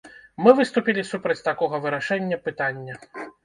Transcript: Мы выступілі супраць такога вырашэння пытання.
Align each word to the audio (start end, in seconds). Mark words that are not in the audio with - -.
Мы 0.45 0.53
выступілі 0.59 1.03
супраць 1.11 1.39
такога 1.49 1.83
вырашэння 1.87 2.43
пытання. 2.49 2.93